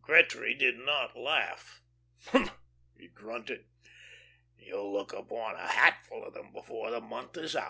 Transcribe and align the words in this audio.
Gretry 0.00 0.54
did 0.54 0.78
not 0.78 1.18
laugh. 1.18 1.82
"Huh!" 2.28 2.48
he 2.98 3.08
grunted. 3.08 3.66
"You'll 4.56 4.90
look 4.90 5.12
upon 5.12 5.56
a 5.56 5.68
hatful 5.68 6.24
of 6.24 6.32
them 6.32 6.50
before 6.50 6.90
the 6.90 7.02
month 7.02 7.36
is 7.36 7.54
out." 7.54 7.60